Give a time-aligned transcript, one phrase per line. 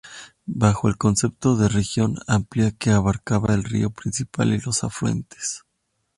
[0.47, 5.63] Bajo el concepto de región amplia que abarcaba el río principal y los afluentes.